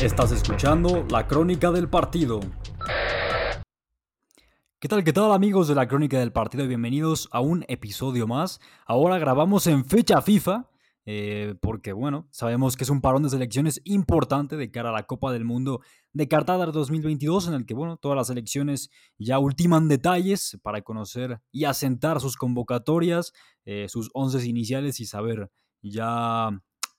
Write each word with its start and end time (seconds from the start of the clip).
Estás 0.00 0.32
escuchando 0.32 1.04
la 1.10 1.26
crónica 1.26 1.70
del 1.70 1.90
partido. 1.90 2.40
¿Qué 4.78 4.88
tal, 4.88 5.04
qué 5.04 5.12
tal 5.12 5.32
amigos 5.32 5.68
de 5.68 5.74
la 5.74 5.86
crónica 5.86 6.18
del 6.18 6.32
partido? 6.32 6.66
Bienvenidos 6.66 7.28
a 7.30 7.40
un 7.40 7.66
episodio 7.68 8.26
más. 8.26 8.58
Ahora 8.86 9.18
grabamos 9.18 9.66
en 9.66 9.84
fecha 9.84 10.22
FIFA, 10.22 10.70
eh, 11.06 11.54
porque 11.60 11.92
bueno, 11.92 12.26
sabemos 12.30 12.76
que 12.76 12.84
es 12.84 12.90
un 12.90 13.00
parón 13.00 13.22
de 13.22 13.30
selecciones 13.30 13.80
importante 13.84 14.56
de 14.56 14.70
cara 14.70 14.88
a 14.88 14.92
la 14.92 15.06
Copa 15.06 15.32
del 15.32 15.44
Mundo 15.44 15.80
de 16.12 16.28
Qatar 16.28 16.72
2022, 16.72 17.48
en 17.48 17.54
el 17.54 17.66
que 17.66 17.74
bueno, 17.74 17.96
todas 17.98 18.16
las 18.16 18.28
selecciones 18.28 18.90
ya 19.18 19.38
ultiman 19.38 19.88
detalles 19.88 20.58
para 20.62 20.82
conocer 20.82 21.40
y 21.52 21.64
asentar 21.64 22.20
sus 22.20 22.36
convocatorias, 22.36 23.32
eh, 23.64 23.86
sus 23.88 24.10
once 24.14 24.46
iniciales 24.46 25.00
y 25.00 25.06
saber 25.06 25.50
ya 25.82 26.50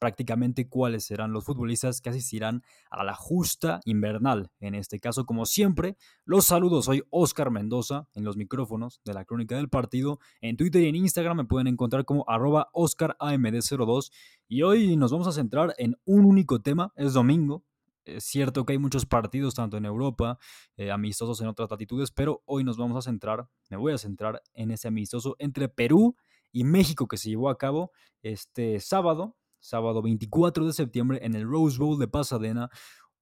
prácticamente 0.05 0.69
cuáles 0.69 1.03
serán 1.03 1.31
los 1.31 1.45
futbolistas 1.45 1.99
que 1.99 2.11
asistirán 2.11 2.61
a 2.91 3.03
la 3.03 3.15
justa 3.15 3.79
invernal. 3.85 4.51
En 4.59 4.75
este 4.75 4.99
caso, 4.99 5.25
como 5.25 5.47
siempre, 5.47 5.97
los 6.25 6.45
saludos. 6.45 6.85
Soy 6.85 7.01
Oscar 7.09 7.49
Mendoza 7.49 8.07
en 8.13 8.23
los 8.23 8.37
micrófonos 8.37 9.01
de 9.03 9.15
la 9.15 9.25
Crónica 9.25 9.55
del 9.55 9.67
Partido. 9.67 10.19
En 10.41 10.57
Twitter 10.57 10.83
y 10.83 10.89
en 10.89 10.95
Instagram 10.95 11.37
me 11.37 11.45
pueden 11.45 11.65
encontrar 11.65 12.05
como 12.05 12.23
arroba 12.27 12.69
OscarAMD02. 12.75 14.11
Y 14.47 14.61
hoy 14.61 14.95
nos 14.95 15.11
vamos 15.11 15.27
a 15.27 15.31
centrar 15.31 15.73
en 15.79 15.95
un 16.05 16.25
único 16.25 16.61
tema. 16.61 16.93
Es 16.95 17.13
domingo, 17.13 17.63
es 18.03 18.25
cierto 18.25 18.63
que 18.63 18.73
hay 18.73 18.77
muchos 18.77 19.07
partidos, 19.07 19.55
tanto 19.55 19.75
en 19.77 19.85
Europa, 19.85 20.37
eh, 20.77 20.91
amistosos 20.91 21.41
en 21.41 21.47
otras 21.47 21.71
latitudes, 21.71 22.11
pero 22.11 22.43
hoy 22.45 22.63
nos 22.63 22.77
vamos 22.77 22.95
a 22.95 23.01
centrar, 23.01 23.49
me 23.71 23.77
voy 23.77 23.93
a 23.93 23.97
centrar 23.97 24.43
en 24.53 24.69
ese 24.69 24.87
amistoso 24.87 25.35
entre 25.39 25.67
Perú 25.67 26.15
y 26.51 26.63
México 26.63 27.07
que 27.07 27.17
se 27.17 27.29
llevó 27.29 27.49
a 27.49 27.57
cabo 27.57 27.91
este 28.21 28.79
sábado, 28.79 29.35
sábado 29.65 30.01
24 30.01 30.65
de 30.65 30.73
septiembre 30.73 31.19
en 31.23 31.35
el 31.35 31.47
Rose 31.47 31.77
Bowl 31.77 31.99
de 31.99 32.07
Pasadena. 32.07 32.69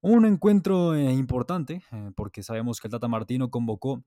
Un 0.01 0.25
encuentro 0.25 0.93
eh, 0.93 1.13
importante, 1.13 1.83
eh, 1.91 2.11
porque 2.15 2.43
sabemos 2.43 2.79
que 2.79 2.87
el 2.87 2.91
Tata 2.91 3.07
Martino 3.07 3.49
convocó 3.49 4.03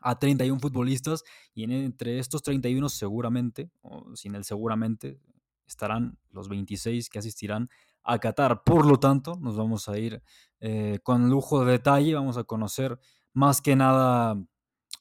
a 0.00 0.18
31 0.18 0.60
futbolistas 0.60 1.24
y 1.54 1.64
entre 1.64 2.18
estos 2.18 2.42
31 2.42 2.88
seguramente, 2.88 3.70
o 3.82 4.14
sin 4.16 4.34
el 4.34 4.44
seguramente, 4.44 5.20
estarán 5.66 6.18
los 6.30 6.48
26 6.48 7.10
que 7.10 7.18
asistirán 7.18 7.68
a 8.02 8.18
Qatar. 8.18 8.62
Por 8.64 8.86
lo 8.86 8.98
tanto, 8.98 9.36
nos 9.40 9.56
vamos 9.56 9.88
a 9.88 9.98
ir 9.98 10.22
eh, 10.60 10.98
con 11.02 11.28
lujo 11.28 11.64
de 11.64 11.72
detalle, 11.72 12.14
vamos 12.14 12.38
a 12.38 12.44
conocer 12.44 12.98
más 13.34 13.60
que 13.60 13.76
nada 13.76 14.36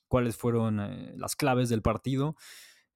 cuáles 0.07 0.35
fueron 0.35 0.79
eh, 0.79 1.13
las 1.15 1.35
claves 1.35 1.69
del 1.69 1.81
partido, 1.81 2.35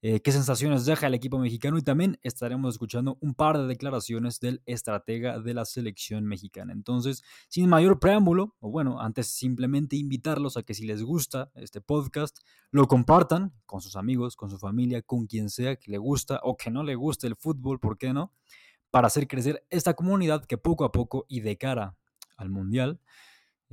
eh, 0.03 0.19
qué 0.21 0.31
sensaciones 0.31 0.85
deja 0.85 1.05
el 1.05 1.13
equipo 1.13 1.37
mexicano 1.37 1.77
y 1.77 1.83
también 1.83 2.17
estaremos 2.23 2.73
escuchando 2.73 3.19
un 3.21 3.35
par 3.35 3.59
de 3.59 3.67
declaraciones 3.67 4.39
del 4.39 4.63
estratega 4.65 5.39
de 5.39 5.53
la 5.53 5.63
selección 5.63 6.25
mexicana. 6.25 6.73
Entonces, 6.73 7.23
sin 7.49 7.69
mayor 7.69 7.99
preámbulo, 7.99 8.55
o 8.59 8.71
bueno, 8.71 8.99
antes 8.99 9.27
simplemente 9.27 9.95
invitarlos 9.97 10.57
a 10.57 10.63
que 10.63 10.73
si 10.73 10.87
les 10.87 11.03
gusta 11.03 11.51
este 11.53 11.81
podcast, 11.81 12.39
lo 12.71 12.87
compartan 12.87 13.53
con 13.67 13.81
sus 13.81 13.95
amigos, 13.95 14.35
con 14.35 14.49
su 14.49 14.57
familia, 14.57 15.03
con 15.03 15.27
quien 15.27 15.51
sea 15.51 15.75
que 15.75 15.91
le 15.91 15.99
gusta 15.99 16.39
o 16.41 16.57
que 16.57 16.71
no 16.71 16.81
le 16.83 16.95
guste 16.95 17.27
el 17.27 17.35
fútbol, 17.35 17.79
¿por 17.79 17.99
qué 17.99 18.11
no? 18.11 18.33
Para 18.89 19.05
hacer 19.05 19.27
crecer 19.27 19.63
esta 19.69 19.93
comunidad 19.93 20.45
que 20.45 20.57
poco 20.57 20.83
a 20.83 20.91
poco 20.91 21.27
y 21.29 21.41
de 21.41 21.59
cara 21.59 21.95
al 22.37 22.49
mundial, 22.49 22.99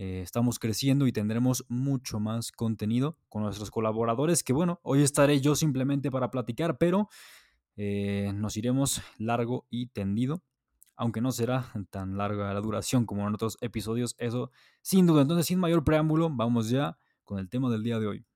eh, 0.00 0.20
estamos 0.22 0.60
creciendo 0.60 1.08
y 1.08 1.12
tendremos 1.12 1.64
mucho 1.68 2.20
más 2.20 2.52
contenido 2.52 3.18
con 3.28 3.42
nuestros 3.42 3.72
colaboradores, 3.72 4.44
que 4.44 4.52
bueno, 4.52 4.78
hoy 4.84 5.02
estaré 5.02 5.40
yo 5.40 5.56
simplemente 5.56 6.08
para 6.08 6.30
platicar, 6.30 6.78
pero 6.78 7.08
eh, 7.74 8.30
nos 8.32 8.56
iremos 8.56 9.02
largo 9.18 9.66
y 9.70 9.88
tendido, 9.88 10.44
aunque 10.94 11.20
no 11.20 11.32
será 11.32 11.72
tan 11.90 12.16
larga 12.16 12.54
la 12.54 12.60
duración 12.60 13.06
como 13.06 13.26
en 13.26 13.34
otros 13.34 13.58
episodios, 13.60 14.14
eso 14.18 14.52
sin 14.82 15.04
duda. 15.04 15.22
Entonces, 15.22 15.46
sin 15.46 15.58
mayor 15.58 15.82
preámbulo, 15.82 16.30
vamos 16.30 16.70
ya 16.70 16.96
con 17.24 17.40
el 17.40 17.48
tema 17.48 17.68
del 17.68 17.82
día 17.82 17.98
de 17.98 18.06
hoy. 18.06 18.27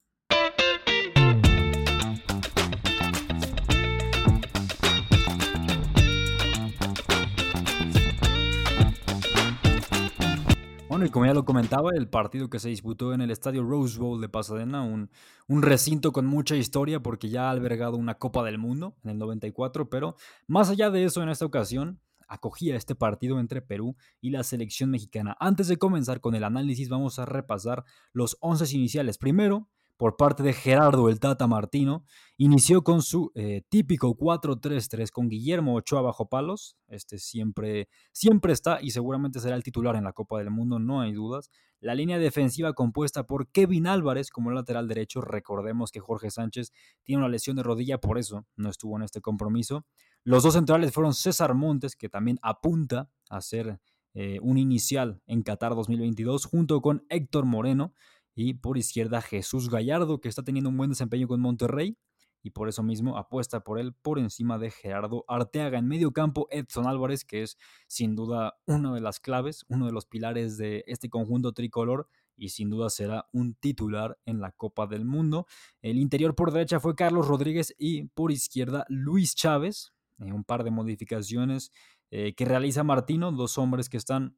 Y 11.05 11.11
como 11.11 11.27
ya 11.27 11.35
lo 11.35 11.45
comentaba, 11.45 11.91
el 11.95 12.09
partido 12.09 12.49
que 12.49 12.59
se 12.59 12.69
disputó 12.69 13.13
en 13.13 13.21
el 13.21 13.31
estadio 13.31 13.65
Rose 13.65 13.99
Bowl 13.99 14.21
de 14.21 14.29
Pasadena, 14.29 14.83
un, 14.83 15.11
un, 15.49 15.63
recinto 15.63 16.13
con 16.13 16.27
mucha 16.27 16.55
historia 16.55 17.01
porque 17.01 17.29
ya 17.29 17.49
ha 17.49 17.51
albergado 17.51 17.97
una 17.97 18.15
Copa 18.15 18.45
del 18.45 18.59
Mundo 18.59 18.95
en 19.03 19.11
el 19.11 19.19
94, 19.19 19.91
pero 19.91 20.17
más 20.47 20.71
allá 20.71 20.91
de 20.91 21.05
eso, 21.05 21.23
en 21.23 21.29
esta 21.29 21.45
ocasión 21.45 22.01
acogía 22.29 22.77
este 22.77 22.95
partido 22.95 23.41
entre 23.41 23.63
Perú 23.63 23.97
y 24.21 24.31
la 24.31 24.45
selección 24.45 24.91
mexicana. 24.91 25.37
Antes 25.41 25.69
de 25.69 25.77
comenzar 25.77 26.21
con 26.21 26.35
el 26.35 26.45
análisis, 26.45 26.89
vamos 26.89 27.19
a 27.19 27.27
repasar 27.27 27.85
los 28.13 28.37
11 28.41 28.77
iniciales. 28.77 29.19
Primero, 29.19 29.69
por 30.03 30.17
parte 30.17 30.43
de 30.43 30.53
Gerardo 30.53 31.09
el 31.09 31.21
Tata 31.21 31.47
Martino, 31.47 32.05
inició 32.37 32.83
con 32.83 33.03
su 33.03 33.31
eh, 33.37 33.63
típico 33.69 34.17
4-3-3 34.17 35.13
con 35.13 35.29
Guillermo 35.29 35.77
Ochoa 35.77 36.01
bajo 36.01 36.29
palos. 36.29 36.77
Este 36.89 37.19
siempre, 37.19 37.89
siempre 38.11 38.53
está 38.53 38.81
y 38.83 38.91
seguramente 38.91 39.39
será 39.39 39.55
el 39.55 39.63
titular 39.63 39.95
en 39.95 40.03
la 40.03 40.13
Copa 40.13 40.39
del 40.39 40.51
Mundo, 40.51 40.81
no 40.81 41.03
hay 41.03 41.13
dudas. 41.13 41.51
La 41.79 41.95
línea 41.95 42.19
defensiva 42.19 42.73
compuesta 42.73 43.29
por 43.29 43.53
Kevin 43.53 43.87
Álvarez 43.87 44.33
como 44.33 44.51
lateral 44.51 44.89
derecho. 44.89 45.21
Recordemos 45.21 45.93
que 45.93 46.01
Jorge 46.01 46.33
Sánchez 46.33 46.73
tiene 47.05 47.23
una 47.23 47.29
lesión 47.29 47.55
de 47.55 47.63
rodilla, 47.63 47.99
por 47.99 48.19
eso 48.19 48.45
no 48.57 48.71
estuvo 48.71 48.97
en 48.97 49.05
este 49.05 49.21
compromiso. 49.21 49.87
Los 50.25 50.43
dos 50.43 50.55
centrales 50.55 50.93
fueron 50.93 51.15
César 51.15 51.55
Montes, 51.55 51.95
que 51.95 52.09
también 52.09 52.41
apunta 52.43 53.09
a 53.31 53.41
ser 53.41 53.79
eh, 54.15 54.41
un 54.43 54.59
inicial 54.59 55.23
en 55.27 55.43
Qatar 55.43 55.77
2022, 55.77 56.45
junto 56.45 56.81
con 56.83 57.07
Héctor 57.09 57.45
Moreno. 57.45 57.95
Y 58.35 58.55
por 58.55 58.79
izquierda 58.79 59.21
Jesús 59.21 59.71
Gallardo, 59.71 60.21
que 60.21 60.29
está 60.29 60.43
teniendo 60.43 60.71
un 60.71 60.77
buen 60.77 60.91
desempeño 60.91 61.29
con 61.29 61.41
Monterrey. 61.41 61.97
Y 62.45 62.51
por 62.51 62.69
eso 62.69 62.83
mismo 62.83 63.17
apuesta 63.19 63.61
por 63.61 63.79
él 63.79 63.95
por 63.95 64.19
encima 64.19 64.59
de 64.59 64.71
Gerardo 64.71 65.25
Arteaga. 65.29 65.79
En 65.79 65.87
medio 65.87 66.13
campo, 66.13 66.49
Edson 66.51 66.89
Álvarez, 66.89 67.25
que 67.25 67.43
es 67.43 67.57
sin 67.87 68.17
duda 68.17 68.55
una 68.67 68.93
de 68.93 69.01
las 69.01 69.21
claves, 69.21 69.65
uno 69.69 69.87
de 69.87 69.93
los 69.93 70.07
pilares 70.07 70.57
de 70.57 70.83
este 70.89 71.09
conjunto 71.09 71.53
tricolor 71.53 72.09
y 72.37 72.49
sin 72.49 72.71
duda 72.71 72.91
será 72.91 73.29
un 73.33 73.55
titular 73.55 74.19
en 74.25 74.41
la 74.41 74.51
Copa 74.51 74.89
del 74.89 75.05
Mundo. 75.05 75.47
El 75.81 75.99
interior 75.99 76.35
por 76.35 76.53
derecha 76.53 76.81
fue 76.81 76.97
Carlos 76.97 77.29
Rodríguez 77.29 77.75
y 77.79 78.05
por 78.09 78.33
izquierda 78.33 78.85
Luis 78.89 79.37
Chávez. 79.37 79.93
Eh, 80.19 80.33
un 80.33 80.45
par 80.45 80.65
de 80.65 80.71
modificaciones 80.71 81.71
eh, 82.11 82.35
que 82.35 82.45
realiza 82.45 82.85
Martino, 82.85 83.33
dos 83.33 83.59
hombres 83.59 83.89
que 83.89 83.97
están 83.97 84.37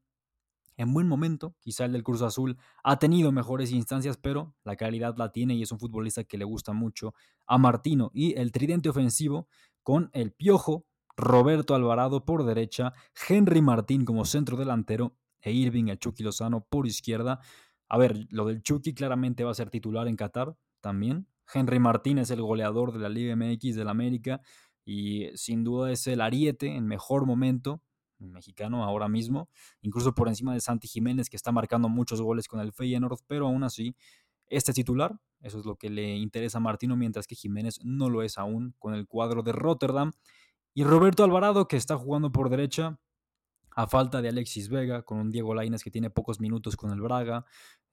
en 0.77 0.93
buen 0.93 1.09
momento. 1.09 1.55
Quizá 1.61 1.85
el 1.85 1.93
del 1.93 2.03
Cruz 2.03 2.23
Azul 2.23 2.57
ha 2.83 2.99
tenido 2.99 3.33
mejores 3.33 3.73
instancias, 3.73 4.17
pero 4.17 4.55
la 4.65 4.77
calidad 4.77 5.17
la 5.17 5.33
tiene 5.33 5.55
y 5.55 5.63
es 5.63 5.73
un 5.73 5.79
futbolista 5.79 6.25
que 6.25 6.39
le 6.39 6.45
gusta 6.45 6.73
mucho 6.73 7.15
a 7.47 7.59
Martino. 7.59 8.11
Y 8.15 8.39
el 8.39 8.53
tridente 8.53 8.89
ofensivo 8.89 9.49
con 9.83 10.11
el 10.13 10.33
Piojo, 10.33 10.87
Roberto 11.17 11.75
Alvarado 11.75 12.25
por 12.25 12.45
derecha, 12.45 12.93
Henry 13.29 13.63
Martín 13.63 14.05
como 14.05 14.25
centro 14.25 14.57
delantero 14.57 15.17
e 15.41 15.53
Irving 15.53 15.89
el 15.89 15.99
Chucky 15.99 16.23
Lozano 16.23 16.65
por 16.65 16.87
izquierda. 16.87 17.41
A 17.89 17.99
ver, 17.99 18.27
lo 18.31 18.47
del 18.47 18.63
Chucky 18.63 18.95
claramente 18.95 19.45
va 19.45 19.53
a 19.53 19.55
ser 19.55 19.71
titular 19.71 20.09
en 20.09 20.17
Qatar 20.17 20.57
también. 20.81 21.29
Henry 21.53 21.79
Martín 21.79 22.19
es 22.19 22.31
el 22.31 22.41
goleador 22.41 22.93
de 22.93 22.99
la 22.99 23.09
Liga 23.09 23.37
MX 23.37 23.77
del 23.77 23.89
América 23.89 24.41
y 24.85 25.29
sin 25.35 25.63
duda 25.63 25.93
es 25.93 26.07
el 26.07 26.21
ariete 26.21 26.75
en 26.75 26.87
mejor 26.87 27.27
momento 27.27 27.83
mexicano 28.31 28.85
ahora 28.85 29.09
mismo, 29.09 29.49
incluso 29.83 30.15
por 30.15 30.29
encima 30.29 30.55
de 30.55 30.61
Santi 30.61 30.89
Jiménez, 30.89 31.29
que 31.31 31.37
está 31.37 31.53
marcando 31.53 31.89
muchos 31.89 32.21
goles 32.21 32.49
con 32.49 32.61
el 32.61 32.73
Feyenoord, 32.73 33.21
pero 33.27 33.47
aún 33.47 33.65
así 33.65 33.97
este 34.49 34.73
titular, 34.73 35.19
eso 35.41 35.59
es 35.59 35.67
lo 35.67 35.77
que 35.77 35.91
le 35.91 36.17
interesa 36.17 36.59
a 36.59 36.61
Martino, 36.61 36.97
mientras 36.97 37.27
que 37.27 37.35
Jiménez 37.35 37.81
no 37.83 38.11
lo 38.11 38.23
es 38.23 38.39
aún 38.39 38.75
con 38.79 38.95
el 38.95 39.07
cuadro 39.07 39.43
de 39.43 39.53
Rotterdam. 39.53 40.13
Y 40.75 40.85
Roberto 40.85 41.25
Alvarado, 41.25 41.69
que 41.69 41.77
está 41.77 41.97
jugando 41.97 42.33
por 42.33 42.51
derecha, 42.51 42.99
a 43.77 43.87
falta 43.87 44.23
de 44.23 44.29
Alexis 44.29 44.69
Vega, 44.69 45.03
con 45.03 45.19
un 45.19 45.31
Diego 45.31 45.55
Lainez 45.55 45.83
que 45.83 45.91
tiene 45.91 46.11
pocos 46.11 46.41
minutos 46.41 46.77
con 46.77 46.93
el 46.93 47.01
Braga, 47.01 47.45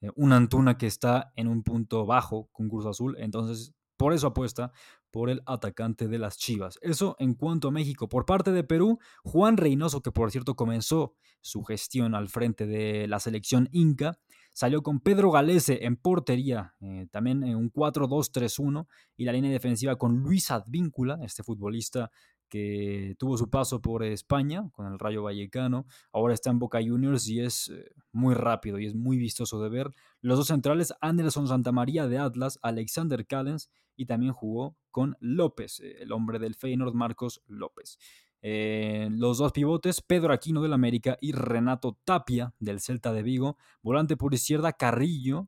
eh, 0.02 0.10
un 0.16 0.34
Antuna 0.34 0.78
que 0.78 0.88
está 0.88 1.32
en 1.36 1.48
un 1.48 1.64
punto 1.64 2.06
bajo 2.06 2.50
con 2.52 2.70
Cruz 2.70 2.86
Azul, 2.86 3.16
entonces 3.20 3.74
por 3.98 4.14
eso 4.14 4.28
apuesta 4.28 4.72
por 5.12 5.30
el 5.30 5.42
atacante 5.46 6.08
de 6.08 6.18
las 6.18 6.38
Chivas. 6.38 6.80
Eso 6.82 7.16
en 7.20 7.36
cuanto 7.36 7.68
a 7.68 7.72
México. 7.72 8.10
Por 8.10 8.26
parte 8.26 8.52
de 8.52 8.64
Perú, 8.64 9.00
Juan 9.24 9.58
Reynoso, 9.58 10.02
que 10.02 10.12
por 10.12 10.32
cierto 10.32 10.56
comenzó 10.56 11.14
su 11.42 11.64
gestión 11.64 12.16
al 12.16 12.30
frente 12.30 12.66
de 12.66 13.08
la 13.08 13.20
selección 13.20 13.68
Inca, 13.72 14.20
salió 14.54 14.84
con 14.84 15.00
Pedro 15.00 15.32
Galese 15.32 15.86
en 15.86 15.96
portería, 15.96 16.76
eh, 16.82 17.08
también 17.12 17.44
en 17.44 17.56
un 17.56 17.72
4-2-3-1, 17.72 18.88
y 19.18 19.26
la 19.26 19.34
línea 19.34 19.52
defensiva 19.52 19.96
con 19.98 20.20
Luis 20.20 20.52
Advíncula, 20.52 21.20
este 21.24 21.44
futbolista 21.44 22.12
que 22.52 23.16
tuvo 23.18 23.38
su 23.38 23.50
paso 23.50 23.82
por 23.82 24.04
España 24.04 24.70
con 24.74 24.86
el 24.92 25.00
Rayo 25.00 25.24
Vallecano, 25.24 25.86
ahora 26.12 26.34
está 26.34 26.50
en 26.50 26.60
Boca 26.60 26.80
Juniors 26.86 27.28
y 27.30 27.40
es 27.40 27.70
eh, 27.70 27.90
muy 28.12 28.36
rápido 28.36 28.78
y 28.78 28.86
es 28.86 28.94
muy 28.94 29.18
vistoso 29.18 29.64
de 29.64 29.70
ver. 29.70 29.92
Los 30.20 30.38
dos 30.38 30.48
centrales, 30.48 30.94
Anderson 31.00 31.48
Santamaría 31.48 32.08
de 32.08 32.18
Atlas, 32.18 32.60
Alexander 32.62 33.26
Callens 33.26 33.72
y 33.96 34.06
también 34.06 34.34
jugó 34.34 34.76
con 34.92 35.16
López, 35.22 35.80
eh, 35.80 35.96
el 36.02 36.12
hombre 36.12 36.40
del 36.40 36.56
Feyenoord, 36.56 36.94
Marcos 36.94 37.42
López. 37.48 37.98
Eh, 38.42 39.08
los 39.12 39.38
dos 39.38 39.54
pivotes, 39.54 40.02
Pedro 40.02 40.34
Aquino 40.34 40.62
del 40.62 40.74
América 40.74 41.18
y 41.22 41.32
Renato 41.32 41.98
Tapia 42.04 42.54
del 42.60 42.82
Celta 42.82 43.14
de 43.14 43.24
Vigo. 43.24 43.58
Volante 43.82 44.18
por 44.18 44.34
izquierda, 44.34 44.74
Carrillo. 44.74 45.48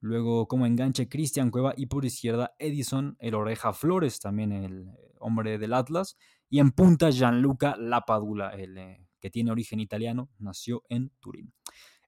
Luego 0.00 0.46
como 0.46 0.66
enganche 0.66 1.08
Cristian 1.08 1.50
Cueva 1.50 1.74
y 1.76 1.86
por 1.86 2.04
izquierda 2.04 2.54
Edison, 2.60 3.16
el 3.18 3.34
Oreja 3.34 3.72
Flores, 3.72 4.20
también 4.20 4.52
el 4.52 4.92
hombre 5.18 5.58
del 5.58 5.72
Atlas. 5.72 6.16
Y 6.48 6.60
en 6.60 6.70
punta, 6.70 7.10
Gianluca 7.10 7.76
Lapadula, 7.76 8.50
el 8.50 8.78
eh, 8.78 9.06
que 9.20 9.30
tiene 9.30 9.50
origen 9.50 9.80
italiano, 9.80 10.30
nació 10.38 10.84
en 10.88 11.10
Turín. 11.20 11.52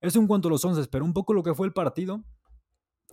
Es 0.00 0.14
un 0.16 0.26
cuanto 0.26 0.48
a 0.48 0.52
los 0.52 0.64
11, 0.64 0.86
pero 0.88 1.04
un 1.04 1.12
poco 1.12 1.34
lo 1.34 1.42
que 1.42 1.54
fue 1.54 1.66
el 1.66 1.72
partido. 1.72 2.22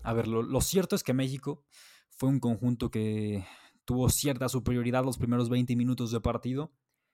A 0.03 0.13
ver, 0.13 0.27
lo, 0.27 0.61
cierto 0.61 0.95
es 0.95 1.03
que 1.03 1.13
México 1.13 1.63
fue 2.11 2.29
un 2.29 2.39
conjunto 2.39 2.91
que 2.91 3.43
tuvo 3.85 4.09
cierta 4.09 4.49
superioridad 4.49 5.03
los 5.03 5.17
primeros 5.17 5.49
20 5.49 5.75
minutos 5.75 6.11
de 6.11 6.21
partido. 6.21 6.71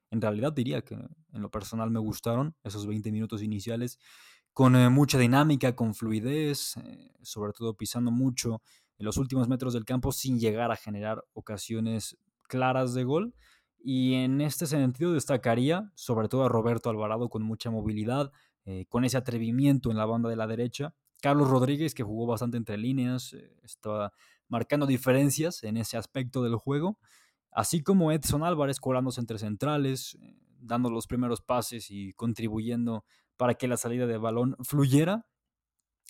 En 0.09 0.19
realidad 0.19 0.51
diría 0.51 0.81
que 0.81 0.95
en 0.95 1.41
lo 1.41 1.49
personal 1.49 1.89
me 1.89 1.99
gustaron 1.99 2.55
esos 2.63 2.85
20 2.85 3.11
minutos 3.13 3.41
iniciales, 3.41 3.97
con 4.51 4.75
eh, 4.75 4.89
mucha 4.89 5.17
dinámica, 5.17 5.73
con 5.73 5.95
fluidez, 5.95 6.75
eh, 6.75 7.13
sobre 7.21 7.53
todo 7.53 7.77
pisando 7.77 8.11
mucho 8.11 8.61
en 8.97 9.05
los 9.05 9.15
últimos 9.15 9.47
metros 9.47 9.71
del 9.71 9.85
campo 9.85 10.11
sin 10.11 10.37
llegar 10.37 10.69
a 10.71 10.75
generar 10.75 11.23
ocasiones 11.31 12.17
claras 12.49 12.93
de 12.93 13.05
gol. 13.05 13.33
Y 13.83 14.13
en 14.15 14.41
este 14.41 14.67
sentido 14.67 15.13
destacaría 15.13 15.91
sobre 15.95 16.27
todo 16.27 16.43
a 16.43 16.49
Roberto 16.49 16.89
Alvarado 16.89 17.29
con 17.29 17.41
mucha 17.41 17.71
movilidad, 17.71 18.31
eh, 18.65 18.85
con 18.89 19.05
ese 19.05 19.17
atrevimiento 19.17 19.89
en 19.89 19.97
la 19.97 20.05
banda 20.05 20.29
de 20.29 20.35
la 20.35 20.47
derecha. 20.47 20.93
Carlos 21.21 21.49
Rodríguez, 21.49 21.93
que 21.93 22.03
jugó 22.03 22.27
bastante 22.27 22.57
entre 22.57 22.77
líneas, 22.77 23.33
eh, 23.33 23.55
estaba 23.63 24.13
marcando 24.47 24.85
diferencias 24.85 25.63
en 25.63 25.77
ese 25.77 25.97
aspecto 25.97 26.43
del 26.43 26.55
juego. 26.55 26.97
Así 27.51 27.81
como 27.83 28.11
Edson 28.11 28.43
Álvarez 28.43 28.79
colándose 28.79 29.19
entre 29.19 29.39
centrales, 29.39 30.17
eh, 30.21 30.35
dando 30.59 30.89
los 30.89 31.07
primeros 31.07 31.41
pases 31.41 31.89
y 31.89 32.13
contribuyendo 32.13 33.03
para 33.37 33.55
que 33.55 33.67
la 33.67 33.77
salida 33.77 34.05
de 34.05 34.17
balón 34.17 34.55
fluyera. 34.63 35.25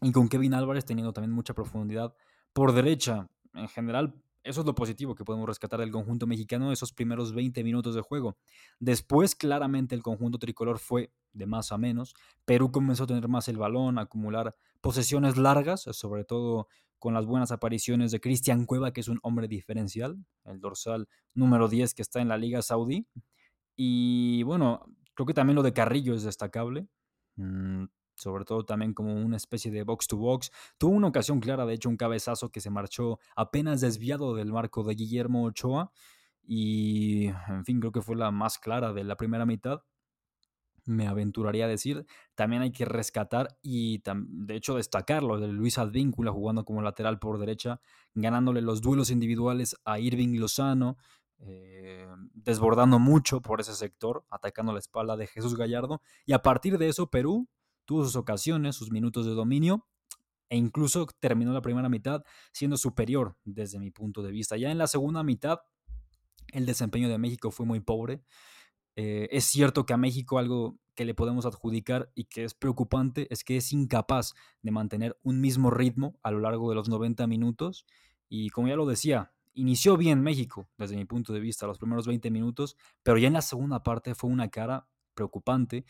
Y 0.01 0.11
con 0.11 0.27
Kevin 0.27 0.53
Álvarez 0.53 0.85
teniendo 0.85 1.13
también 1.13 1.31
mucha 1.31 1.53
profundidad 1.53 2.13
por 2.53 2.73
derecha. 2.73 3.29
En 3.53 3.69
general, 3.69 4.21
eso 4.43 4.61
es 4.61 4.65
lo 4.65 4.75
positivo 4.75 5.15
que 5.15 5.23
podemos 5.23 5.47
rescatar 5.47 5.79
del 5.79 5.91
conjunto 5.91 6.27
mexicano 6.27 6.71
esos 6.71 6.93
primeros 6.93 7.33
20 7.33 7.63
minutos 7.63 7.95
de 7.95 8.01
juego. 8.01 8.37
Después, 8.79 9.35
claramente, 9.35 9.95
el 9.95 10.03
conjunto 10.03 10.39
tricolor 10.39 10.79
fue 10.79 11.11
de 11.33 11.45
más 11.45 11.71
a 11.71 11.77
menos. 11.77 12.13
Perú 12.45 12.71
comenzó 12.71 13.03
a 13.03 13.07
tener 13.07 13.27
más 13.27 13.47
el 13.47 13.57
balón, 13.57 13.97
a 13.97 14.03
acumular 14.03 14.55
posesiones 14.81 15.37
largas, 15.37 15.81
sobre 15.81 16.23
todo 16.23 16.67
con 16.97 17.13
las 17.13 17.25
buenas 17.25 17.51
apariciones 17.51 18.11
de 18.11 18.19
Cristian 18.19 18.65
Cueva, 18.65 18.93
que 18.93 19.01
es 19.01 19.07
un 19.07 19.19
hombre 19.23 19.47
diferencial, 19.47 20.23
el 20.45 20.59
dorsal 20.59 21.07
número 21.33 21.67
10 21.67 21.93
que 21.93 22.01
está 22.01 22.21
en 22.21 22.27
la 22.27 22.37
Liga 22.37 22.61
Saudí. 22.61 23.07
Y 23.75 24.43
bueno, 24.43 24.85
creo 25.15 25.25
que 25.25 25.33
también 25.33 25.55
lo 25.55 25.63
de 25.63 25.73
Carrillo 25.73 26.13
es 26.13 26.23
destacable. 26.23 26.87
Sobre 28.21 28.45
todo 28.45 28.63
también 28.63 28.93
como 28.93 29.15
una 29.15 29.35
especie 29.35 29.71
de 29.71 29.81
box 29.81 30.05
to 30.05 30.15
box. 30.15 30.51
Tuvo 30.77 30.91
una 30.91 31.07
ocasión 31.07 31.39
clara, 31.39 31.65
de 31.65 31.73
hecho, 31.73 31.89
un 31.89 31.97
cabezazo 31.97 32.51
que 32.51 32.61
se 32.61 32.69
marchó 32.69 33.19
apenas 33.35 33.81
desviado 33.81 34.35
del 34.35 34.51
marco 34.51 34.83
de 34.83 34.93
Guillermo 34.93 35.45
Ochoa. 35.45 35.91
Y, 36.43 37.29
en 37.47 37.65
fin, 37.65 37.79
creo 37.79 37.91
que 37.91 38.03
fue 38.03 38.15
la 38.15 38.29
más 38.29 38.59
clara 38.59 38.93
de 38.93 39.03
la 39.03 39.17
primera 39.17 39.47
mitad. 39.47 39.81
Me 40.85 41.07
aventuraría 41.07 41.65
a 41.65 41.67
decir. 41.67 42.05
También 42.35 42.61
hay 42.61 42.71
que 42.71 42.85
rescatar 42.85 43.57
y, 43.63 44.03
de 44.05 44.55
hecho, 44.55 44.75
destacarlo 44.75 45.39
de 45.39 45.47
Luis 45.47 45.79
Advíncula 45.79 46.31
jugando 46.31 46.63
como 46.63 46.83
lateral 46.83 47.17
por 47.17 47.39
derecha, 47.39 47.81
ganándole 48.13 48.61
los 48.61 48.81
duelos 48.81 49.09
individuales 49.09 49.75
a 49.83 49.97
Irving 49.97 50.37
Lozano. 50.37 50.97
Eh, 51.39 52.07
desbordando 52.35 52.99
mucho 52.99 53.41
por 53.41 53.61
ese 53.61 53.73
sector, 53.73 54.23
atacando 54.29 54.73
la 54.73 54.79
espalda 54.79 55.17
de 55.17 55.25
Jesús 55.25 55.55
Gallardo. 55.55 56.03
Y 56.27 56.33
a 56.33 56.43
partir 56.43 56.77
de 56.77 56.87
eso, 56.87 57.09
Perú 57.09 57.47
sus 58.03 58.15
ocasiones, 58.15 58.75
sus 58.75 58.91
minutos 58.91 59.25
de 59.25 59.33
dominio 59.33 59.85
e 60.49 60.57
incluso 60.57 61.07
terminó 61.19 61.53
la 61.53 61.61
primera 61.61 61.87
mitad 61.87 62.23
siendo 62.51 62.75
superior 62.75 63.37
desde 63.45 63.79
mi 63.79 63.89
punto 63.89 64.21
de 64.21 64.31
vista. 64.31 64.57
Ya 64.57 64.69
en 64.69 64.77
la 64.77 64.87
segunda 64.87 65.23
mitad, 65.23 65.59
el 66.51 66.65
desempeño 66.65 67.07
de 67.07 67.17
México 67.17 67.51
fue 67.51 67.65
muy 67.65 67.79
pobre. 67.79 68.21
Eh, 68.97 69.29
es 69.31 69.45
cierto 69.45 69.85
que 69.85 69.93
a 69.93 69.97
México 69.97 70.37
algo 70.39 70.77
que 70.93 71.05
le 71.05 71.13
podemos 71.13 71.45
adjudicar 71.45 72.11
y 72.15 72.25
que 72.25 72.43
es 72.43 72.53
preocupante 72.53 73.27
es 73.31 73.45
que 73.45 73.55
es 73.55 73.71
incapaz 73.71 74.33
de 74.61 74.71
mantener 74.71 75.17
un 75.23 75.39
mismo 75.39 75.71
ritmo 75.71 76.19
a 76.21 76.31
lo 76.31 76.41
largo 76.41 76.69
de 76.69 76.75
los 76.75 76.89
90 76.89 77.25
minutos. 77.27 77.85
Y 78.27 78.49
como 78.49 78.67
ya 78.67 78.75
lo 78.75 78.85
decía, 78.85 79.31
inició 79.53 79.95
bien 79.95 80.21
México 80.21 80.67
desde 80.77 80.97
mi 80.97 81.05
punto 81.05 81.31
de 81.31 81.39
vista 81.39 81.65
los 81.65 81.77
primeros 81.77 82.07
20 82.07 82.29
minutos, 82.29 82.75
pero 83.03 83.17
ya 83.17 83.27
en 83.27 83.33
la 83.33 83.41
segunda 83.41 83.83
parte 83.83 84.15
fue 84.15 84.29
una 84.29 84.49
cara 84.49 84.87
preocupante. 85.13 85.85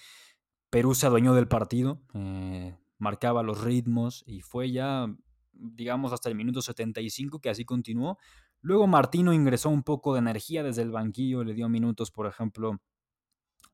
Perú 0.72 0.96
se 0.96 1.06
adueñó 1.06 1.36
del 1.36 1.48
partido, 1.48 2.02
eh, 2.14 2.76
marcaba 2.98 3.44
los 3.44 3.62
ritmos 3.62 4.24
y 4.26 4.42
fue 4.42 4.72
ya, 4.72 5.14
digamos, 5.52 6.14
hasta 6.14 6.30
el 6.30 6.36
minuto 6.36 6.62
75 6.62 7.40
que 7.40 7.50
así 7.50 7.66
continuó. 7.66 8.18
Luego 8.62 8.88
Martino 8.88 9.34
ingresó 9.34 9.70
un 9.70 9.84
poco 9.84 10.14
de 10.14 10.20
energía 10.20 10.64
desde 10.64 10.82
el 10.82 10.92
banquillo, 10.92 11.44
le 11.44 11.54
dio 11.54 11.68
minutos, 11.68 12.10
por 12.10 12.26
ejemplo, 12.26 12.80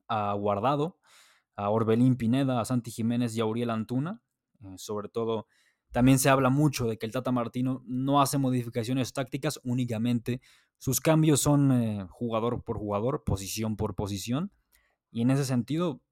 a 0.08 0.32
Guardado, 0.32 0.98
a 1.54 1.70
Orbelín 1.70 2.16
Pineda, 2.16 2.60
a 2.60 2.64
Santi 2.64 2.90
Jiménez 2.90 3.36
y 3.36 3.40
a 3.40 3.46
Uriel 3.46 3.70
Antuna. 3.70 4.20
Eh, 4.64 4.74
sobre 4.76 5.08
todo, 5.08 5.46
también 5.92 6.18
se 6.18 6.30
habla 6.30 6.50
mucho 6.50 6.86
de 6.86 6.98
que 6.98 7.06
el 7.06 7.12
Tata 7.12 7.30
Martino 7.30 7.82
no 7.86 8.20
hace 8.20 8.38
modificaciones 8.38 9.12
tácticas, 9.12 9.60
únicamente 9.62 10.40
sus 10.78 11.00
cambios 11.00 11.40
son 11.40 11.70
eh, 11.72 12.06
jugador 12.10 12.64
por 12.64 12.78
jugador, 12.78 13.22
posición 13.24 13.76
por 13.76 13.94
posición. 13.94 14.52
Y 15.10 15.22
en 15.22 15.30
ese 15.30 15.44
sentido, 15.44 16.02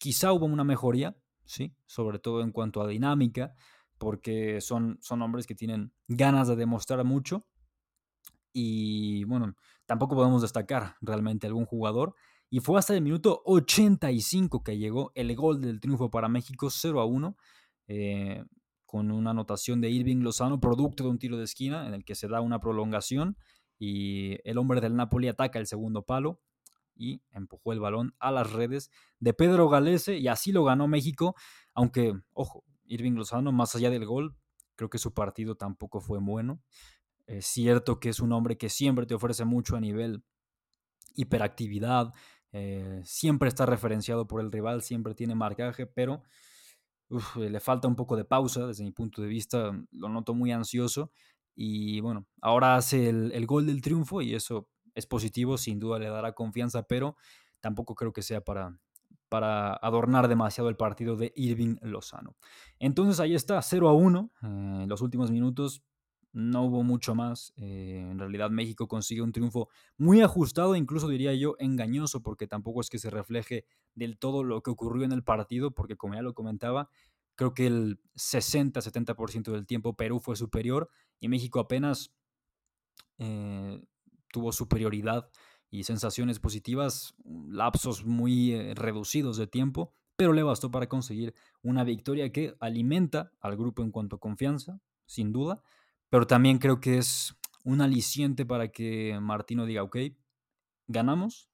Quizá 0.00 0.32
hubo 0.32 0.46
una 0.46 0.64
mejoría, 0.64 1.14
¿sí? 1.44 1.76
Sobre 1.84 2.18
todo 2.18 2.40
en 2.40 2.52
cuanto 2.52 2.80
a 2.80 2.88
dinámica, 2.88 3.52
porque 3.98 4.62
son, 4.62 4.96
son 5.02 5.20
hombres 5.20 5.46
que 5.46 5.54
tienen 5.54 5.92
ganas 6.08 6.48
de 6.48 6.56
demostrar 6.56 7.04
mucho. 7.04 7.46
Y 8.50 9.24
bueno, 9.24 9.54
tampoco 9.84 10.16
podemos 10.16 10.40
destacar 10.40 10.96
realmente 11.02 11.46
algún 11.46 11.66
jugador. 11.66 12.14
Y 12.48 12.60
fue 12.60 12.78
hasta 12.78 12.94
el 12.94 13.02
minuto 13.02 13.42
85 13.44 14.64
que 14.64 14.78
llegó 14.78 15.12
el 15.14 15.36
gol 15.36 15.60
del 15.60 15.80
triunfo 15.80 16.10
para 16.10 16.30
México 16.30 16.70
0 16.70 16.98
a 17.02 17.04
1, 17.04 17.36
eh, 17.88 18.42
con 18.86 19.10
una 19.10 19.32
anotación 19.32 19.82
de 19.82 19.90
Irving 19.90 20.22
Lozano, 20.22 20.60
producto 20.60 21.04
de 21.04 21.10
un 21.10 21.18
tiro 21.18 21.36
de 21.36 21.44
esquina 21.44 21.86
en 21.86 21.92
el 21.92 22.06
que 22.06 22.14
se 22.14 22.26
da 22.26 22.40
una 22.40 22.58
prolongación 22.58 23.36
y 23.78 24.38
el 24.48 24.56
hombre 24.56 24.80
del 24.80 24.96
Napoli 24.96 25.28
ataca 25.28 25.58
el 25.58 25.66
segundo 25.66 26.04
palo 26.06 26.40
y 27.00 27.22
empujó 27.30 27.72
el 27.72 27.80
balón 27.80 28.14
a 28.18 28.30
las 28.30 28.52
redes 28.52 28.90
de 29.20 29.32
Pedro 29.32 29.70
Galese 29.70 30.18
y 30.18 30.28
así 30.28 30.52
lo 30.52 30.64
ganó 30.64 30.86
México, 30.86 31.34
aunque, 31.72 32.12
ojo, 32.34 32.62
Irving 32.84 33.12
Lozano, 33.12 33.52
más 33.52 33.74
allá 33.74 33.88
del 33.88 34.04
gol, 34.04 34.36
creo 34.76 34.90
que 34.90 34.98
su 34.98 35.14
partido 35.14 35.56
tampoco 35.56 36.00
fue 36.00 36.18
bueno. 36.18 36.60
Es 37.26 37.46
cierto 37.46 38.00
que 38.00 38.10
es 38.10 38.20
un 38.20 38.32
hombre 38.32 38.58
que 38.58 38.68
siempre 38.68 39.06
te 39.06 39.14
ofrece 39.14 39.46
mucho 39.46 39.76
a 39.76 39.80
nivel 39.80 40.22
hiperactividad, 41.14 42.12
eh, 42.52 43.00
siempre 43.04 43.48
está 43.48 43.64
referenciado 43.64 44.26
por 44.26 44.42
el 44.42 44.52
rival, 44.52 44.82
siempre 44.82 45.14
tiene 45.14 45.34
marcaje, 45.34 45.86
pero 45.86 46.22
le 47.36 47.60
falta 47.60 47.88
un 47.88 47.96
poco 47.96 48.14
de 48.14 48.26
pausa 48.26 48.66
desde 48.66 48.84
mi 48.84 48.92
punto 48.92 49.22
de 49.22 49.28
vista, 49.28 49.72
lo 49.90 50.08
noto 50.10 50.34
muy 50.34 50.52
ansioso 50.52 51.12
y 51.54 52.00
bueno, 52.00 52.26
ahora 52.42 52.76
hace 52.76 53.08
el 53.08 53.46
gol 53.46 53.66
del 53.66 53.80
triunfo 53.80 54.20
y 54.20 54.34
eso 54.34 54.68
es 54.94 55.06
positivo, 55.06 55.58
sin 55.58 55.78
duda 55.78 55.98
le 55.98 56.08
dará 56.08 56.32
confianza, 56.32 56.82
pero 56.84 57.16
tampoco 57.60 57.94
creo 57.94 58.12
que 58.12 58.22
sea 58.22 58.40
para, 58.40 58.78
para 59.28 59.74
adornar 59.74 60.28
demasiado 60.28 60.68
el 60.68 60.76
partido 60.76 61.16
de 61.16 61.32
Irving 61.36 61.76
Lozano. 61.82 62.36
Entonces 62.78 63.20
ahí 63.20 63.34
está, 63.34 63.60
0 63.60 63.88
a 63.88 63.94
1. 63.94 64.30
en 64.42 64.88
los 64.88 65.00
últimos 65.00 65.30
minutos 65.30 65.82
no 66.32 66.64
hubo 66.64 66.82
mucho 66.82 67.14
más. 67.14 67.52
Eh, 67.56 68.06
en 68.10 68.18
realidad 68.18 68.50
México 68.50 68.88
consigue 68.88 69.22
un 69.22 69.32
triunfo 69.32 69.68
muy 69.96 70.20
ajustado, 70.20 70.76
incluso 70.76 71.08
diría 71.08 71.34
yo 71.34 71.56
engañoso, 71.58 72.22
porque 72.22 72.46
tampoco 72.46 72.80
es 72.80 72.90
que 72.90 72.98
se 72.98 73.10
refleje 73.10 73.64
del 73.94 74.18
todo 74.18 74.44
lo 74.44 74.62
que 74.62 74.70
ocurrió 74.70 75.04
en 75.04 75.12
el 75.12 75.24
partido, 75.24 75.72
porque 75.72 75.96
como 75.96 76.14
ya 76.14 76.22
lo 76.22 76.34
comentaba, 76.34 76.88
creo 77.34 77.54
que 77.54 77.66
el 77.66 78.00
60-70% 78.14 79.52
del 79.52 79.66
tiempo 79.66 79.94
Perú 79.94 80.20
fue 80.20 80.36
superior 80.36 80.90
y 81.20 81.28
México 81.28 81.58
apenas 81.58 82.12
eh, 83.18 83.82
tuvo 84.32 84.52
superioridad 84.52 85.30
y 85.70 85.84
sensaciones 85.84 86.40
positivas, 86.40 87.14
lapsos 87.24 88.04
muy 88.04 88.52
eh, 88.52 88.74
reducidos 88.74 89.36
de 89.36 89.46
tiempo, 89.46 89.92
pero 90.16 90.32
le 90.32 90.42
bastó 90.42 90.70
para 90.70 90.88
conseguir 90.88 91.34
una 91.62 91.84
victoria 91.84 92.32
que 92.32 92.54
alimenta 92.60 93.32
al 93.40 93.56
grupo 93.56 93.82
en 93.82 93.90
cuanto 93.90 94.16
a 94.16 94.20
confianza, 94.20 94.80
sin 95.06 95.32
duda, 95.32 95.62
pero 96.08 96.26
también 96.26 96.58
creo 96.58 96.80
que 96.80 96.98
es 96.98 97.36
un 97.64 97.80
aliciente 97.80 98.44
para 98.44 98.68
que 98.68 99.18
Martino 99.20 99.66
diga, 99.66 99.82
ok, 99.82 99.96
ganamos, 100.88 101.48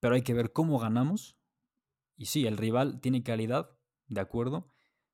pero 0.00 0.14
hay 0.14 0.22
que 0.22 0.34
ver 0.34 0.52
cómo 0.52 0.78
ganamos. 0.78 1.36
Y 2.16 2.26
sí, 2.26 2.46
el 2.46 2.56
rival 2.56 3.00
tiene 3.00 3.22
calidad, 3.22 3.70
de 4.06 4.20
acuerdo, 4.20 4.68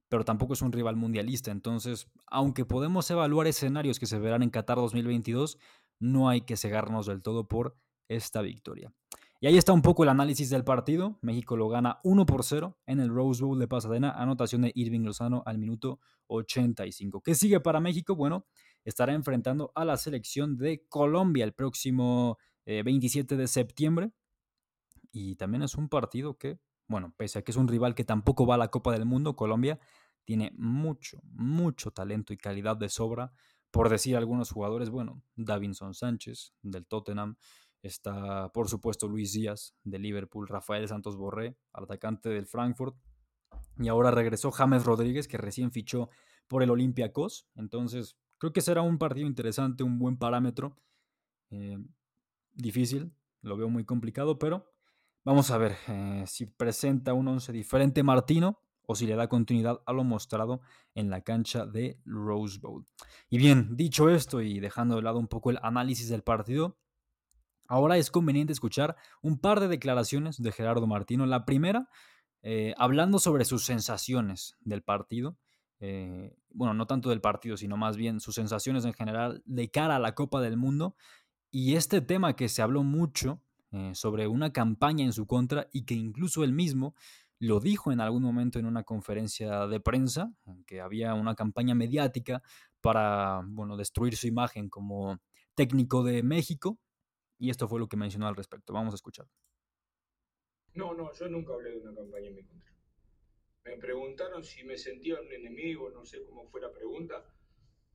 pero 0.08 0.24
tampoco 0.24 0.54
es 0.54 0.62
un 0.62 0.72
rival 0.72 0.96
mundialista. 0.96 1.50
Entonces, 1.50 2.08
aunque 2.26 2.64
podemos 2.64 3.10
evaluar 3.10 3.46
escenarios 3.46 3.98
que 3.98 4.06
se 4.06 4.18
verán 4.18 4.42
en 4.42 4.50
Qatar 4.50 4.76
2022, 4.76 5.58
no 6.00 6.28
hay 6.28 6.40
que 6.40 6.56
cegarnos 6.56 7.06
del 7.06 7.22
todo 7.22 7.46
por 7.46 7.76
esta 8.08 8.42
victoria. 8.42 8.92
Y 9.42 9.46
ahí 9.46 9.56
está 9.56 9.72
un 9.72 9.80
poco 9.80 10.02
el 10.02 10.10
análisis 10.10 10.50
del 10.50 10.64
partido. 10.64 11.18
México 11.22 11.56
lo 11.56 11.68
gana 11.68 11.98
1 12.04 12.26
por 12.26 12.44
0 12.44 12.76
en 12.86 13.00
el 13.00 13.08
Rose 13.08 13.42
Bowl 13.42 13.58
de 13.58 13.68
Pasadena, 13.68 14.10
anotación 14.10 14.62
de 14.62 14.72
Irving 14.74 15.00
Lozano 15.00 15.42
al 15.46 15.56
minuto 15.56 15.98
85. 16.26 17.22
¿Qué 17.22 17.34
sigue 17.34 17.60
para 17.60 17.80
México? 17.80 18.14
Bueno, 18.14 18.46
estará 18.84 19.14
enfrentando 19.14 19.72
a 19.74 19.86
la 19.86 19.96
selección 19.96 20.58
de 20.58 20.84
Colombia 20.88 21.44
el 21.44 21.54
próximo 21.54 22.36
27 22.66 23.34
eh, 23.34 23.38
de 23.38 23.48
septiembre. 23.48 24.12
Y 25.10 25.36
también 25.36 25.62
es 25.62 25.74
un 25.74 25.88
partido 25.88 26.36
que, 26.36 26.58
bueno, 26.86 27.14
pese 27.16 27.38
a 27.38 27.42
que 27.42 27.52
es 27.52 27.56
un 27.56 27.68
rival 27.68 27.94
que 27.94 28.04
tampoco 28.04 28.46
va 28.46 28.56
a 28.56 28.58
la 28.58 28.68
Copa 28.68 28.92
del 28.92 29.06
Mundo, 29.06 29.36
Colombia 29.36 29.80
tiene 30.24 30.52
mucho, 30.56 31.18
mucho 31.24 31.90
talento 31.90 32.32
y 32.32 32.36
calidad 32.36 32.76
de 32.76 32.88
sobra. 32.88 33.32
Por 33.70 33.88
decir 33.88 34.16
algunos 34.16 34.50
jugadores, 34.50 34.90
bueno, 34.90 35.22
Davinson 35.36 35.94
Sánchez 35.94 36.54
del 36.62 36.86
Tottenham, 36.86 37.36
Está, 37.82 38.52
por 38.52 38.68
supuesto, 38.68 39.08
Luis 39.08 39.32
Díaz 39.32 39.74
de 39.84 39.98
Liverpool, 39.98 40.48
Rafael 40.48 40.86
Santos 40.86 41.16
Borré, 41.16 41.56
atacante 41.72 42.28
del 42.28 42.46
Frankfurt. 42.46 42.94
Y 43.78 43.88
ahora 43.88 44.10
regresó 44.10 44.50
James 44.50 44.84
Rodríguez, 44.84 45.26
que 45.26 45.38
recién 45.38 45.72
fichó 45.72 46.10
por 46.46 46.62
el 46.62 46.70
Olympiacos. 46.70 47.48
Entonces, 47.54 48.18
creo 48.38 48.52
que 48.52 48.60
será 48.60 48.82
un 48.82 48.98
partido 48.98 49.26
interesante, 49.26 49.82
un 49.82 49.98
buen 49.98 50.18
parámetro. 50.18 50.76
Eh, 51.50 51.78
difícil, 52.52 53.14
lo 53.40 53.56
veo 53.56 53.70
muy 53.70 53.84
complicado, 53.84 54.38
pero 54.38 54.70
vamos 55.24 55.50
a 55.50 55.56
ver 55.56 55.76
eh, 55.88 56.24
si 56.26 56.46
presenta 56.46 57.14
un 57.14 57.28
once 57.28 57.50
diferente 57.50 58.02
Martino 58.02 58.60
o 58.90 58.96
si 58.96 59.06
le 59.06 59.14
da 59.14 59.28
continuidad 59.28 59.80
a 59.86 59.92
lo 59.92 60.02
mostrado 60.02 60.62
en 60.96 61.10
la 61.10 61.20
cancha 61.20 61.64
de 61.64 62.00
Rose 62.04 62.58
Bowl. 62.58 62.84
Y 63.28 63.38
bien, 63.38 63.76
dicho 63.76 64.10
esto 64.10 64.40
y 64.40 64.58
dejando 64.58 64.96
de 64.96 65.02
lado 65.02 65.20
un 65.20 65.28
poco 65.28 65.50
el 65.50 65.60
análisis 65.62 66.08
del 66.08 66.22
partido, 66.22 66.76
Ahora 67.68 67.96
es 67.98 68.10
conveniente 68.10 68.52
escuchar 68.52 68.96
un 69.22 69.38
par 69.38 69.60
de 69.60 69.68
declaraciones 69.68 70.42
de 70.42 70.50
Gerardo 70.50 70.88
Martino. 70.88 71.24
La 71.24 71.44
primera, 71.44 71.88
eh, 72.42 72.74
hablando 72.76 73.20
sobre 73.20 73.44
sus 73.44 73.64
sensaciones 73.64 74.56
del 74.60 74.82
partido. 74.82 75.38
Eh, 75.78 76.36
bueno, 76.50 76.74
no 76.74 76.88
tanto 76.88 77.10
del 77.10 77.20
partido, 77.20 77.56
sino 77.56 77.76
más 77.76 77.96
bien 77.96 78.18
sus 78.18 78.34
sensaciones 78.34 78.84
en 78.86 78.92
general 78.92 79.44
de 79.46 79.70
cara 79.70 79.94
a 79.94 80.00
la 80.00 80.16
Copa 80.16 80.40
del 80.40 80.56
Mundo. 80.56 80.96
Y 81.52 81.76
este 81.76 82.00
tema 82.00 82.34
que 82.34 82.48
se 82.48 82.60
habló 82.60 82.82
mucho 82.82 83.40
eh, 83.70 83.92
sobre 83.94 84.26
una 84.26 84.52
campaña 84.52 85.04
en 85.04 85.12
su 85.12 85.28
contra 85.28 85.68
y 85.72 85.84
que 85.84 85.94
incluso 85.94 86.42
él 86.42 86.52
mismo 86.52 86.96
lo 87.40 87.58
dijo 87.58 87.90
en 87.90 88.00
algún 88.00 88.22
momento 88.22 88.58
en 88.58 88.66
una 88.66 88.84
conferencia 88.84 89.66
de 89.66 89.80
prensa, 89.80 90.30
que 90.66 90.80
había 90.80 91.14
una 91.14 91.34
campaña 91.34 91.74
mediática 91.74 92.42
para, 92.82 93.40
bueno, 93.46 93.78
destruir 93.78 94.14
su 94.14 94.26
imagen 94.26 94.68
como 94.68 95.18
técnico 95.54 96.04
de 96.04 96.22
México 96.22 96.78
y 97.38 97.48
esto 97.48 97.66
fue 97.66 97.80
lo 97.80 97.88
que 97.88 97.96
mencionó 97.96 98.28
al 98.28 98.36
respecto. 98.36 98.74
Vamos 98.74 98.92
a 98.92 98.96
escuchar. 98.96 99.26
No, 100.74 100.92
no, 100.92 101.12
yo 101.14 101.28
nunca 101.28 101.54
hablé 101.54 101.70
de 101.70 101.78
una 101.78 101.94
campaña 101.94 102.28
en 102.28 102.34
mi 102.34 102.44
contra. 102.44 102.70
Me 103.64 103.78
preguntaron 103.78 104.44
si 104.44 104.62
me 104.62 104.76
sentía 104.76 105.18
un 105.18 105.32
enemigo, 105.32 105.90
no 105.90 106.04
sé 106.04 106.22
cómo 106.24 106.46
fue 106.46 106.60
la 106.60 106.70
pregunta. 106.70 107.24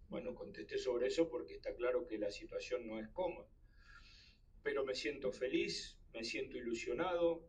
Bueno, 0.10 0.34
contesté 0.34 0.80
sobre 0.80 1.08
eso 1.08 1.30
porque 1.30 1.56
está 1.56 1.76
claro 1.76 2.08
que 2.08 2.18
la 2.18 2.32
situación 2.32 2.88
no 2.88 3.00
es 3.00 3.08
cómoda. 3.10 3.48
Pero 4.64 4.84
me 4.84 4.96
siento 4.96 5.32
feliz, 5.32 6.00
me 6.14 6.24
siento 6.24 6.58
ilusionado, 6.58 7.48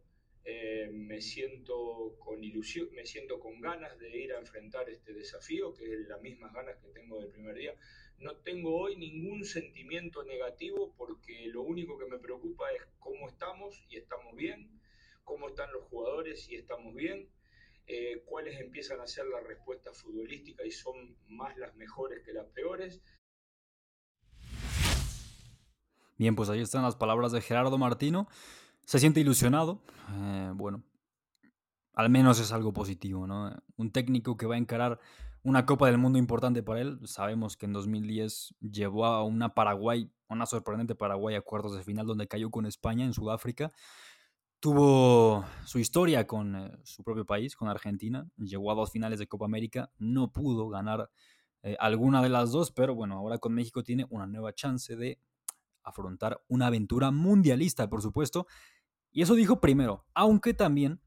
eh, 0.49 0.89
me 0.93 1.21
siento 1.21 2.15
con 2.21 2.45
ilusión, 2.45 2.89
me 2.95 3.05
siento 3.05 3.41
con 3.41 3.61
ganas 3.61 3.99
de 3.99 4.17
ir 4.17 4.33
a 4.33 4.39
enfrentar 4.39 4.89
este 4.89 5.13
desafío, 5.13 5.75
que 5.75 5.93
es 5.93 6.07
las 6.07 6.23
mismas 6.23 6.53
ganas 6.53 6.77
que 6.77 6.87
tengo 6.91 7.19
del 7.19 7.31
primer 7.31 7.57
día. 7.57 7.75
No 8.19 8.37
tengo 8.37 8.81
hoy 8.81 8.95
ningún 8.95 9.45
sentimiento 9.45 10.23
negativo 10.23 10.95
porque 10.97 11.49
lo 11.49 11.63
único 11.63 11.99
que 11.99 12.07
me 12.07 12.21
preocupa 12.21 12.71
es 12.71 12.83
cómo 13.01 13.29
estamos 13.29 13.85
y 13.89 13.97
estamos 13.97 14.37
bien, 14.37 14.71
cómo 15.25 15.49
están 15.49 15.73
los 15.73 15.83
jugadores 15.87 16.49
y 16.49 16.55
estamos 16.55 16.95
bien, 16.95 17.29
eh, 17.89 18.23
cuáles 18.25 18.61
empiezan 18.61 19.01
a 19.01 19.09
ser 19.09 19.27
las 19.27 19.43
respuestas 19.43 20.01
futbolísticas 20.01 20.65
y 20.65 20.71
son 20.71 21.17
más 21.27 21.57
las 21.57 21.75
mejores 21.75 22.23
que 22.23 22.33
las 22.33 22.47
peores. 22.47 23.03
Bien, 26.19 26.37
pues 26.37 26.49
ahí 26.51 26.61
están 26.61 26.85
las 26.85 26.95
palabras 26.95 27.33
de 27.33 27.41
Gerardo 27.41 27.79
Martino. 27.79 28.29
Se 28.87 29.01
siente 29.01 29.21
ilusionado. 29.21 29.83
Eh, 30.13 30.53
bueno, 30.55 30.85
al 31.93 32.09
menos 32.09 32.39
es 32.39 32.53
algo 32.53 32.73
positivo, 32.73 33.27
¿no? 33.27 33.53
Un 33.77 33.91
técnico 33.91 34.37
que 34.37 34.47
va 34.47 34.55
a 34.55 34.59
encarar 34.59 35.01
una 35.43 35.67
Copa 35.67 35.87
del 35.87 35.99
Mundo 35.99 36.21
importante 36.21 36.63
para 36.63 36.81
él. 36.81 37.01
Sabemos 37.03 37.57
que 37.57 37.67
en 37.67 37.73
2010 37.73 38.55
llevó 38.61 39.07
a 39.07 39.25
una 39.25 39.55
Paraguay, 39.55 40.09
una 40.29 40.47
sorprendente 40.47 40.95
Paraguay 40.95 41.35
a 41.35 41.41
cuartos 41.41 41.75
de 41.77 41.83
final 41.83 42.07
donde 42.07 42.29
cayó 42.29 42.49
con 42.49 42.65
España 42.65 43.05
en 43.05 43.13
Sudáfrica. 43.13 43.73
Tuvo 44.61 45.45
su 45.65 45.81
historia 45.81 46.29
con 46.29 46.55
eh, 46.55 46.79
su 46.85 47.03
propio 47.03 47.27
país, 47.27 47.57
con 47.57 47.67
Argentina. 47.67 48.29
Llegó 48.37 48.71
a 48.71 48.77
dos 48.77 48.93
finales 48.93 49.19
de 49.19 49.27
Copa 49.27 49.47
América. 49.47 49.91
No 49.99 50.31
pudo 50.31 50.69
ganar 50.69 51.11
eh, 51.65 51.77
alguna 51.81 52.23
de 52.23 52.29
las 52.29 52.53
dos, 52.53 52.71
pero 52.71 52.95
bueno, 52.95 53.17
ahora 53.17 53.39
con 53.39 53.53
México 53.53 53.83
tiene 53.83 54.07
una 54.11 54.29
nueva 54.29 54.53
chance 54.53 54.95
de 54.95 55.19
afrontar 55.83 56.43
una 56.49 56.67
aventura 56.67 57.11
mundialista, 57.11 57.89
por 57.89 58.03
supuesto. 58.03 58.47
Y 59.13 59.23
eso 59.23 59.35
dijo 59.35 59.61
primero, 59.61 60.05
aunque 60.15 60.55
también 60.55 61.01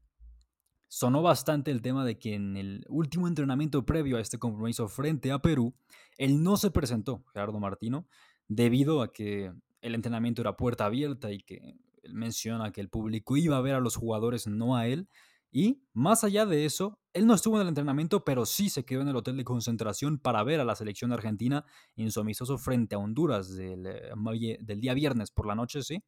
sonó 0.88 1.22
bastante 1.22 1.70
el 1.70 1.82
tema 1.82 2.04
de 2.04 2.18
que 2.18 2.34
en 2.34 2.56
el 2.56 2.84
último 2.88 3.28
entrenamiento 3.28 3.86
previo 3.86 4.16
a 4.16 4.20
este 4.20 4.38
compromiso 4.38 4.88
frente 4.88 5.30
a 5.30 5.40
Perú, 5.40 5.72
él 6.18 6.42
no 6.42 6.56
se 6.56 6.72
presentó, 6.72 7.24
Gerardo 7.32 7.60
Martino, 7.60 8.08
debido 8.48 9.00
a 9.00 9.12
que 9.12 9.52
el 9.80 9.94
entrenamiento 9.94 10.42
era 10.42 10.56
puerta 10.56 10.86
abierta 10.86 11.30
y 11.30 11.42
que 11.42 11.78
él 12.02 12.14
menciona 12.14 12.72
que 12.72 12.80
el 12.80 12.88
público 12.88 13.36
iba 13.36 13.56
a 13.56 13.60
ver 13.60 13.76
a 13.76 13.80
los 13.80 13.94
jugadores, 13.94 14.48
no 14.48 14.76
a 14.76 14.88
él. 14.88 15.08
Y 15.52 15.82
más 15.92 16.24
allá 16.24 16.44
de 16.44 16.64
eso, 16.64 17.00
él 17.12 17.26
no 17.26 17.34
estuvo 17.34 17.56
en 17.56 17.62
el 17.62 17.68
entrenamiento, 17.68 18.24
pero 18.24 18.44
sí 18.44 18.68
se 18.68 18.84
quedó 18.84 19.02
en 19.02 19.08
el 19.08 19.16
hotel 19.16 19.36
de 19.36 19.44
concentración 19.44 20.18
para 20.18 20.42
ver 20.42 20.60
a 20.60 20.64
la 20.64 20.74
selección 20.74 21.12
argentina 21.12 21.64
en 21.96 22.10
su 22.10 22.20
amistoso 22.20 22.58
frente 22.58 22.96
a 22.96 22.98
Honduras 22.98 23.54
del, 23.54 23.86
eh, 23.86 24.58
del 24.60 24.80
día 24.80 24.94
viernes 24.94 25.30
por 25.30 25.46
la 25.46 25.54
noche, 25.54 25.82
sí. 25.82 26.02